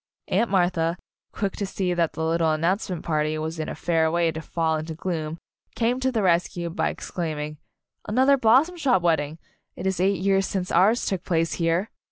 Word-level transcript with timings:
Aunt 0.29 0.49
Martha, 0.49 0.97
quick 1.31 1.55
to 1.57 1.65
see 1.67 1.93
that 1.93 2.13
the 2.13 2.25
lit 2.25 2.39
tle 2.39 2.53
announcement 2.53 3.05
party 3.05 3.37
was 3.37 3.59
in 3.59 3.69
a 3.69 3.75
fair 3.75 4.09
way 4.09 4.31
to 4.31 4.41
fall 4.41 4.75
into 4.77 4.95
gloom, 4.95 5.37
came 5.75 5.99
to 5.99 6.11
the 6.11 6.23
rescue 6.23 6.71
by 6.71 6.89
exclaiming, 6.89 7.57
"Another 8.07 8.35
Blossom 8.35 8.77
Shop 8.77 9.03
wed 9.03 9.19
ding 9.19 9.37
I 9.77 9.81
It 9.81 9.85
is 9.85 9.99
eight 9.99 10.17
years 10.19 10.47
since 10.47 10.71
ours 10.71 11.05
took 11.05 11.23
place 11.23 11.53
here!" 11.61 11.91